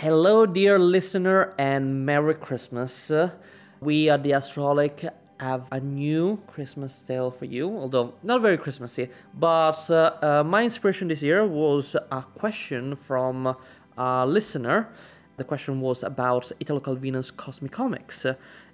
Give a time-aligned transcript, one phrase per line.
[0.00, 3.10] Hello, dear listener, and Merry Christmas.
[3.80, 9.08] We at the Astroholic have a new Christmas tale for you, although not very Christmassy.
[9.34, 13.56] But uh, uh, my inspiration this year was a question from
[13.96, 14.88] a listener.
[15.36, 18.24] The question was about Italo Calvino's Cosmicomics.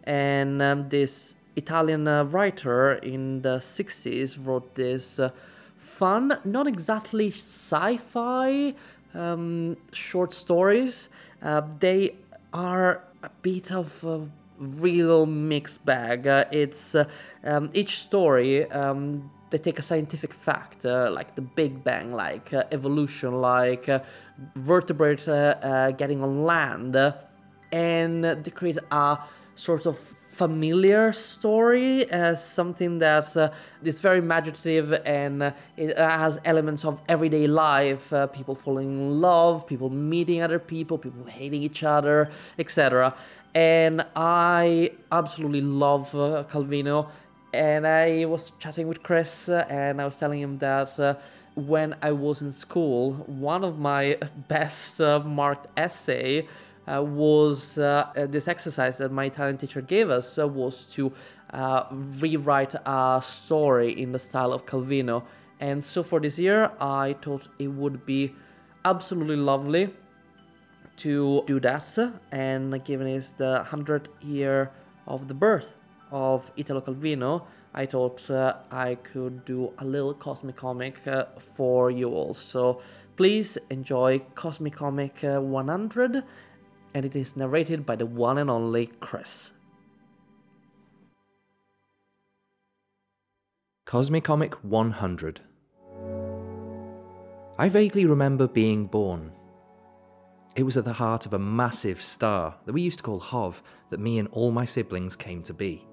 [0.03, 5.31] And um, this Italian uh, writer in the 60s wrote this uh,
[5.79, 8.75] fun, not exactly sci fi
[9.15, 11.09] um, short stories.
[11.43, 12.17] Uh, they
[12.53, 14.29] are a bit of a
[14.59, 16.27] real mixed bag.
[16.27, 17.04] Uh, it's uh,
[17.45, 18.71] um, each story.
[18.71, 23.89] Um, they take a scientific fact uh, like the Big Bang, like uh, evolution, like
[23.89, 24.00] uh,
[24.57, 25.25] vertebrate
[25.96, 26.96] getting on land,
[27.71, 29.18] and they create a
[29.54, 29.99] sort of
[30.35, 33.51] familiar story as something that uh,
[33.84, 39.20] is very imaginative and uh, it has elements of everyday life uh, people falling in
[39.20, 43.15] love people meeting other people people hating each other etc
[43.55, 47.09] and i absolutely love uh, calvino.
[47.53, 51.15] And i was chatting with chris uh, and i was telling him that uh,
[51.55, 56.45] when i was in school one of my best marked essay uh,
[56.87, 61.13] was uh, uh, this exercise that my Italian teacher gave us uh, was to
[61.53, 65.25] uh, rewrite a story in the style of Calvino.
[65.61, 68.35] And so for this year, I thought it would be
[68.85, 69.95] absolutely lovely
[70.99, 71.99] to do that.
[72.33, 74.71] And given it's the 100th year
[75.07, 81.07] of the birth of Italo Calvino, I thought uh, I could do a little Cosmicomic
[81.07, 82.35] uh, for you all.
[82.35, 82.81] So
[83.17, 86.23] please enjoy Cosmicomic uh, 100
[86.95, 89.50] and it is narrated by the one and only Chris.
[93.84, 95.41] Cosmicomic 100
[97.56, 99.33] I vaguely remember being born.
[100.56, 103.62] It was at the heart of a massive star that we used to call Hov
[103.91, 105.86] that me and all my siblings came to be.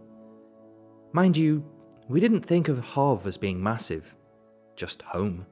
[1.14, 1.64] Mind you,
[2.08, 4.16] we didn't think of Hov as being massive,
[4.76, 5.46] just home.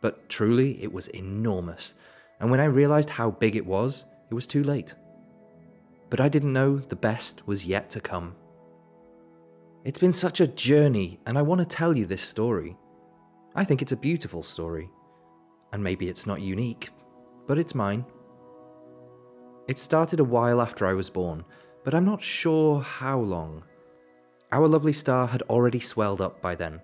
[0.00, 1.94] But truly, it was enormous,
[2.40, 4.94] and when I realised how big it was, it was too late.
[6.10, 8.34] But I didn't know the best was yet to come.
[9.84, 12.76] It's been such a journey, and I want to tell you this story.
[13.54, 14.90] I think it's a beautiful story.
[15.72, 16.90] And maybe it's not unique,
[17.46, 18.04] but it's mine.
[19.68, 21.44] It started a while after I was born,
[21.84, 23.64] but I'm not sure how long.
[24.50, 26.80] Our lovely star had already swelled up by then,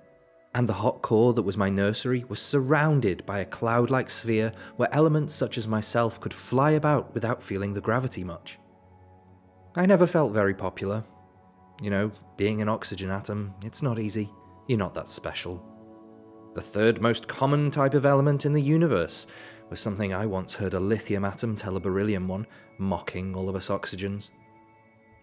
[0.54, 4.52] and the hot core that was my nursery was surrounded by a cloud like sphere
[4.76, 8.58] where elements such as myself could fly about without feeling the gravity much.
[9.74, 11.02] I never felt very popular.
[11.82, 14.30] You know, being an oxygen atom, it's not easy.
[14.68, 15.62] You're not that special.
[16.54, 19.26] The third most common type of element in the universe
[19.70, 22.46] was something I once heard a lithium atom tell a beryllium one,
[22.78, 24.30] mocking all of us oxygens.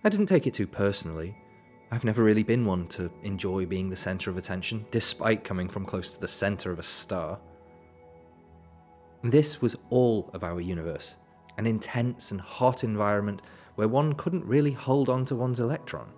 [0.04, 1.38] I didn't take it too personally.
[1.94, 5.86] I've never really been one to enjoy being the centre of attention, despite coming from
[5.86, 7.38] close to the centre of a star.
[9.24, 11.18] This was all of our universe,
[11.58, 13.42] an intense and hot environment
[13.76, 16.10] where one couldn't really hold on to one's electron.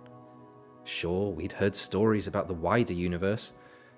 [0.85, 3.53] Sure, we'd heard stories about the wider universe.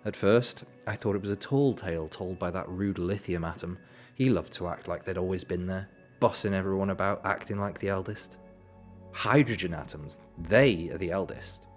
[0.06, 3.78] At first, I thought it was a tall tale told by that rude lithium atom.
[4.14, 5.90] He loved to act like they'd always been there,
[6.22, 8.38] bossing everyone about, acting like the eldest.
[9.12, 11.68] Hydrogen atoms, they are the eldest.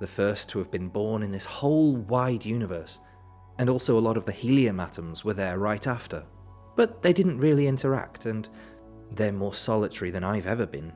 [0.00, 3.00] The first to have been born in this whole wide universe.
[3.58, 6.24] And also a lot of the helium atoms were there right after.
[6.76, 8.48] But they didn't really interact, and
[9.10, 10.92] they're more solitary than I've ever been.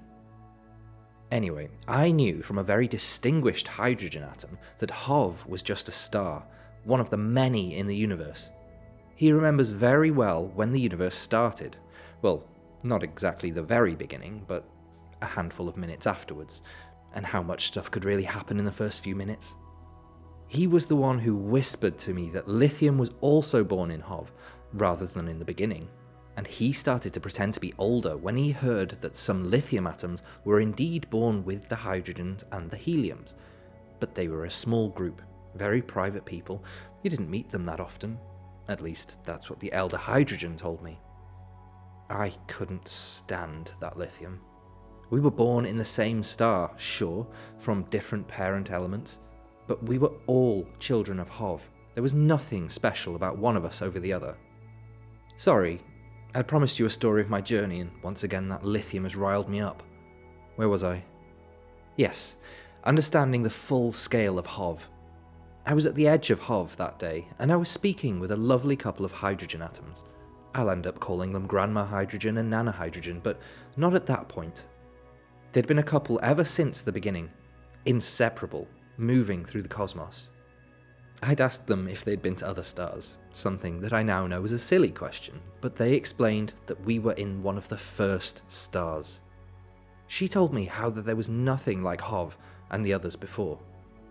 [1.33, 6.45] Anyway, I knew from a very distinguished hydrogen atom that Hov was just a star,
[6.85, 8.51] one of the many in the universe.
[9.17, 11.77] He remembers very well when the universe started.
[12.21, 12.45] Well,
[12.83, 14.69] not exactly the very beginning, but
[15.23, 16.63] a handful of minutes afterwards,
[17.15, 19.57] and how much stuff could really happen in the first few minutes.
[20.49, 24.33] He was the one who whispered to me that lithium was also born in Hov,
[24.75, 25.89] rather than in the beginning,
[26.37, 30.23] and he started to pretend to be older when he heard that some lithium atoms
[30.45, 33.35] were indeed born with the hydrogens and the heliums,
[34.01, 35.21] but they were a small group,
[35.55, 36.65] very private people.
[37.03, 38.19] You didn't meet them that often.
[38.69, 40.99] At least, that's what the elder hydrogen told me.
[42.09, 44.41] I couldn't stand that lithium.
[45.13, 47.27] We were born in the same star, sure,
[47.59, 49.19] from different parent elements,
[49.67, 51.61] but we were all children of Hov.
[51.93, 54.35] There was nothing special about one of us over the other.
[55.37, 55.83] Sorry,
[56.35, 59.51] I'd promised you a story of my journey, and once again that lithium has riled
[59.51, 59.83] me up.
[60.57, 61.05] Where was I?
[61.97, 62.39] Yes,
[62.85, 64.89] understanding the full scale of Hov.
[65.67, 68.37] I was at the edge of Hov that day, and I was speaking with a
[68.37, 70.05] lovely couple of hydrogen atoms.
[70.55, 73.39] I'll end up calling them Grandma Hydrogen and Nana Hydrogen, but
[73.77, 74.63] not at that point.
[75.53, 77.31] They'd been a couple ever since the beginning,
[77.85, 78.67] inseparable,
[78.97, 80.31] moving through the cosmos.
[81.23, 84.53] I'd asked them if they'd been to other stars, something that I now know is
[84.53, 89.21] a silly question, but they explained that we were in one of the first stars.
[90.09, 92.37] She told me how that there was nothing like Hov
[92.71, 93.59] and the others before,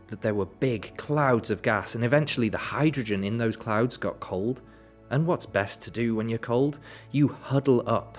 [0.08, 4.20] that there were big clouds of gas, and eventually the hydrogen in those clouds got
[4.20, 4.62] cold.
[5.10, 6.78] And what's best to do when you're cold?
[7.12, 8.18] You huddle up.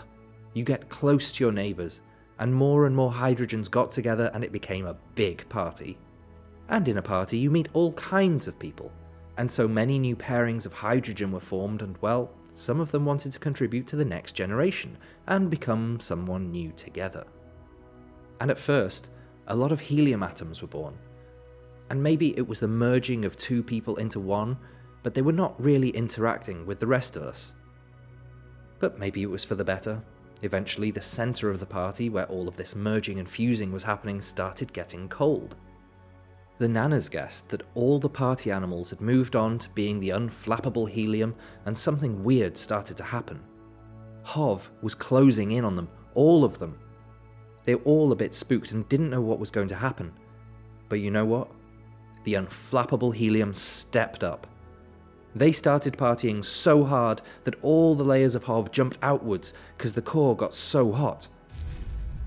[0.52, 2.02] You get close to your neighbours,
[2.42, 5.96] and more and more hydrogens got together, and it became a big party.
[6.68, 8.90] And in a party, you meet all kinds of people.
[9.38, 13.30] And so many new pairings of hydrogen were formed, and well, some of them wanted
[13.30, 14.98] to contribute to the next generation
[15.28, 17.24] and become someone new together.
[18.40, 19.10] And at first,
[19.46, 20.98] a lot of helium atoms were born.
[21.90, 24.58] And maybe it was the merging of two people into one,
[25.04, 27.54] but they were not really interacting with the rest of us.
[28.80, 30.02] But maybe it was for the better.
[30.42, 34.20] Eventually, the centre of the party, where all of this merging and fusing was happening,
[34.20, 35.56] started getting cold.
[36.58, 40.88] The Nanas guessed that all the party animals had moved on to being the unflappable
[40.88, 41.34] helium,
[41.64, 43.40] and something weird started to happen.
[44.24, 46.78] Hov was closing in on them, all of them.
[47.64, 50.12] They were all a bit spooked and didn't know what was going to happen.
[50.88, 51.48] But you know what?
[52.24, 54.46] The unflappable helium stepped up.
[55.34, 60.02] They started partying so hard that all the layers of Hov jumped outwards because the
[60.02, 61.28] core got so hot.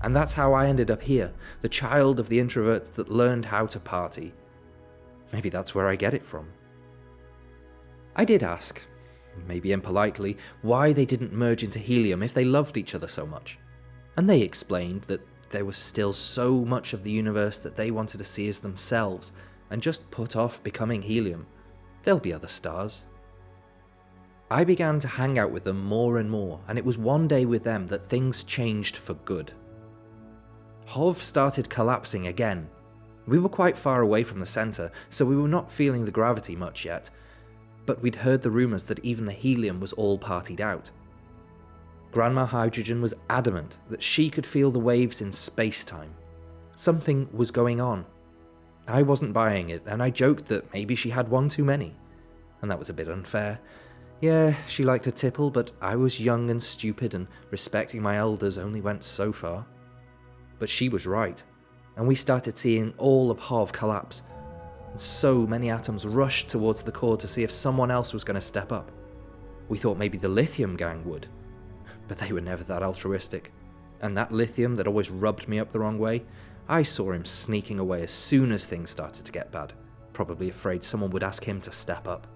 [0.02, 1.32] And that's how I ended up here,
[1.62, 4.34] the child of the introverts that learned how to party.
[5.32, 6.48] Maybe that's where I get it from.
[8.14, 8.84] I did ask,
[9.46, 13.58] maybe impolitely, why they didn't merge into helium if they loved each other so much.
[14.16, 18.18] And they explained that there was still so much of the universe that they wanted
[18.18, 19.32] to see as themselves
[19.70, 21.46] and just put off becoming helium.
[22.06, 23.04] There'll be other stars.
[24.48, 27.44] I began to hang out with them more and more, and it was one day
[27.46, 29.50] with them that things changed for good.
[30.84, 32.70] Hov started collapsing again.
[33.26, 36.54] We were quite far away from the centre, so we were not feeling the gravity
[36.54, 37.10] much yet,
[37.86, 40.92] but we'd heard the rumours that even the helium was all partied out.
[42.12, 46.14] Grandma Hydrogen was adamant that she could feel the waves in space time.
[46.76, 48.06] Something was going on.
[48.88, 51.94] I wasn't buying it, and I joked that maybe she had one too many.
[52.62, 53.58] And that was a bit unfair.
[54.20, 58.58] Yeah, she liked a tipple, but I was young and stupid, and respecting my elders
[58.58, 59.66] only went so far.
[60.58, 61.42] But she was right,
[61.96, 64.22] and we started seeing all of Hov collapse.
[64.90, 68.36] And so many atoms rushed towards the core to see if someone else was going
[68.36, 68.90] to step up.
[69.68, 71.26] We thought maybe the lithium gang would,
[72.08, 73.52] but they were never that altruistic.
[74.00, 76.24] And that lithium that always rubbed me up the wrong way,
[76.68, 79.72] I saw him sneaking away as soon as things started to get bad,
[80.12, 82.26] probably afraid someone would ask him to step up.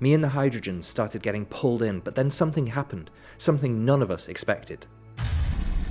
[0.00, 4.12] Me and the hydrogen started getting pulled in, but then something happened, something none of
[4.12, 4.86] us expected.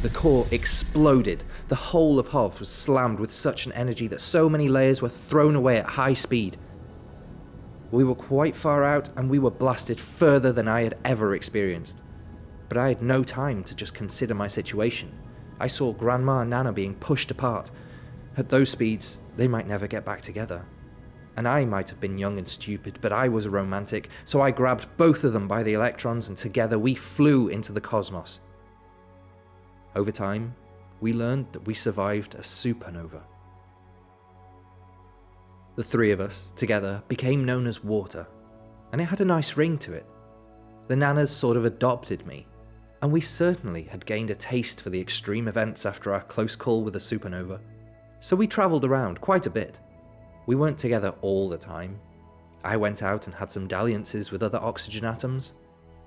[0.04, 1.44] The core exploded.
[1.68, 5.10] The whole of Hov was slammed with such an energy that so many layers were
[5.10, 6.56] thrown away at high speed.
[7.92, 12.04] We were quite far out and we were blasted further than I had ever experienced.
[12.70, 15.12] But I had no time to just consider my situation.
[15.60, 17.72] I saw Grandma and Nana being pushed apart.
[18.36, 20.66] At those speeds, they might never get back together.
[21.36, 24.52] And I might have been young and stupid, but I was a romantic, so I
[24.52, 28.42] grabbed both of them by the electrons and together we flew into the cosmos.
[29.96, 30.56] Over time,
[31.00, 33.22] we learned that we survived a supernova.
[35.76, 38.26] The three of us, together, became known as Water,
[38.92, 40.08] and it had a nice ring to it.
[40.88, 42.48] The Nanas sort of adopted me,
[43.02, 46.84] and we certainly had gained a taste for the extreme events after our close call
[46.84, 47.60] with the supernova.
[48.20, 49.80] So we travelled around quite a bit.
[50.48, 52.00] We weren't together all the time.
[52.64, 55.54] I went out and had some dalliances with other oxygen atoms,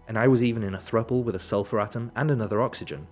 [0.08, 3.06] and I was even in a thruple with a sulfur atom and another oxygen.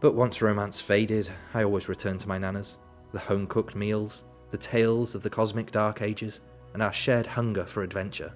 [0.00, 2.78] But once romance faded, I always returned to my nanas,
[3.12, 6.42] the home cooked meals, the tales of the cosmic dark ages,
[6.74, 8.32] and our shared hunger for adventure.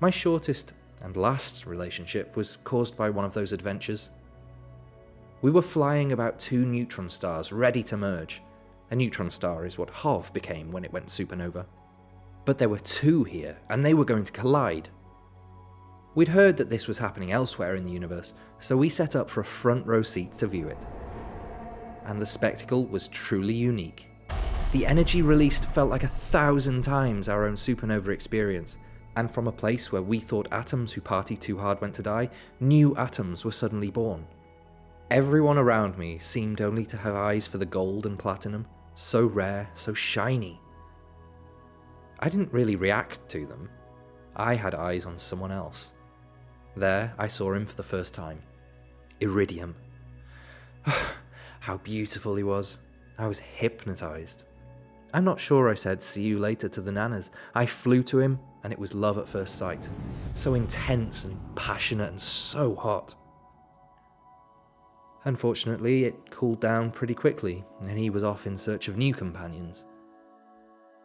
[0.00, 4.10] My shortest and last relationship was caused by one of those adventures.
[5.42, 8.40] We were flying about two neutron stars ready to merge.
[8.90, 11.66] A neutron star is what Hov became when it went supernova.
[12.44, 14.88] But there were two here, and they were going to collide.
[16.14, 19.40] We'd heard that this was happening elsewhere in the universe, so we set up for
[19.40, 20.86] a front row seat to view it.
[22.04, 24.06] And the spectacle was truly unique.
[24.72, 28.78] The energy released felt like a thousand times our own supernova experience,
[29.16, 32.30] and from a place where we thought atoms who party too hard went to die,
[32.60, 34.26] new atoms were suddenly born.
[35.10, 39.68] Everyone around me seemed only to have eyes for the gold and platinum, so rare,
[39.74, 40.58] so shiny.
[42.18, 43.68] I didn't really react to them.
[44.36, 45.92] I had eyes on someone else.
[46.76, 48.40] There, I saw him for the first time.
[49.20, 49.74] Iridium.
[51.60, 52.78] How beautiful he was.
[53.18, 54.44] I was hypnotized.
[55.14, 57.30] I'm not sure I said see you later to the nanas.
[57.54, 59.88] I flew to him, and it was love at first sight.
[60.34, 63.14] So intense and passionate and so hot.
[65.24, 69.86] Unfortunately, it cooled down pretty quickly, and he was off in search of new companions.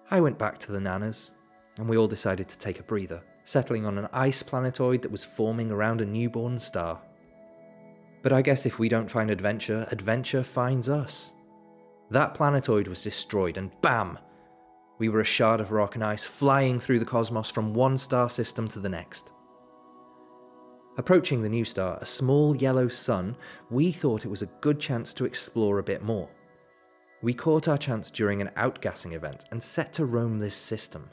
[0.09, 1.31] I went back to the nanas,
[1.77, 5.25] and we all decided to take a breather, settling on an ice planetoid that was
[5.25, 6.99] forming around a newborn star.
[8.23, 11.33] But I guess if we don't find adventure, adventure finds us.
[12.09, 14.17] That planetoid was destroyed, and bam!
[14.99, 18.29] We were a shard of rock and ice flying through the cosmos from one star
[18.29, 19.31] system to the next.
[20.97, 23.37] Approaching the new star, a small yellow sun,
[23.69, 26.29] we thought it was a good chance to explore a bit more.
[27.21, 31.09] We caught our chance during an outgassing event and set to roam this system.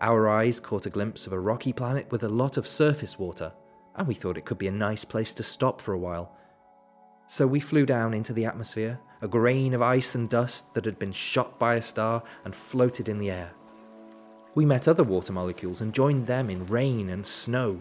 [0.00, 3.52] Our eyes caught a glimpse of a rocky planet with a lot of surface water,
[3.94, 6.36] and we thought it could be a nice place to stop for a while.
[7.28, 10.98] So we flew down into the atmosphere, a grain of ice and dust that had
[10.98, 13.50] been shot by a star and floated in the air.
[14.54, 17.80] We met other water molecules and joined them in rain and snow.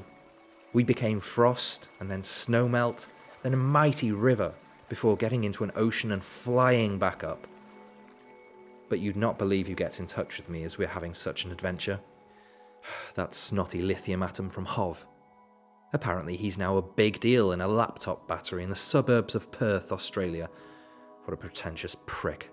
[0.74, 3.08] We became frost and then snow melt,
[3.44, 4.54] then a mighty river
[4.90, 7.48] before getting into an ocean and flying back up.
[8.90, 11.52] But you'd not believe who gets in touch with me as we're having such an
[11.52, 12.00] adventure.
[13.16, 15.06] That snotty lithium atom from Hov.
[15.94, 19.92] Apparently, he's now a big deal in a laptop battery in the suburbs of Perth,
[19.92, 20.50] Australia.
[21.26, 22.50] What a pretentious prick.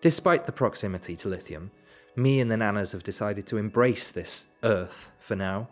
[0.00, 1.70] Despite the proximity to lithium,
[2.16, 5.68] me and the nanas have decided to embrace this Earth for now.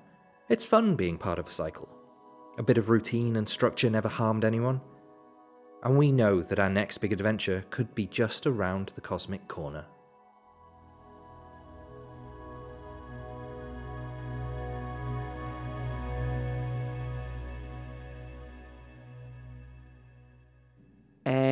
[0.49, 1.89] It's fun being part of a cycle.
[2.59, 4.81] A bit of routine and structure never harmed anyone.
[5.85, 9.87] And we know that our next big adventure could be just around the cosmic corner.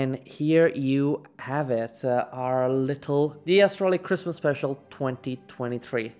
[0.07, 6.13] And here you have it, uh, our little The Astroholic Christmas Special 2023.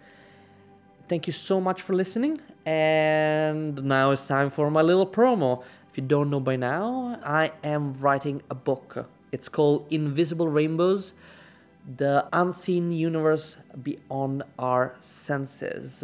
[1.07, 2.41] Thank you so much for listening.
[2.65, 5.63] And now it's time for my little promo.
[5.89, 9.07] If you don't know by now, I am writing a book.
[9.31, 11.13] It's called Invisible Rainbows
[11.95, 16.03] The Unseen Universe Beyond Our Senses.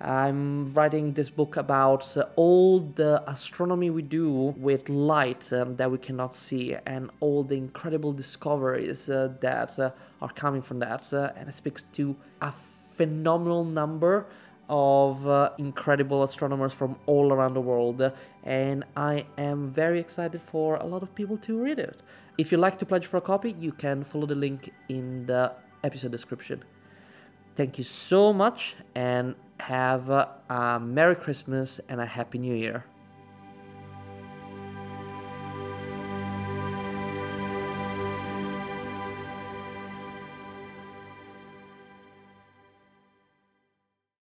[0.00, 5.98] I'm writing this book about all the astronomy we do with light um, that we
[5.98, 9.90] cannot see and all the incredible discoveries uh, that uh,
[10.22, 11.12] are coming from that.
[11.12, 12.52] Uh, and I speak to a
[12.96, 14.26] phenomenal number
[14.68, 18.12] of uh, incredible astronomers from all around the world.
[18.42, 22.00] And I am very excited for a lot of people to read it.
[22.38, 25.52] If you'd like to pledge for a copy, you can follow the link in the
[25.82, 26.64] episode description.
[27.54, 32.84] Thank you so much and have a, a Merry Christmas and a Happy New Year.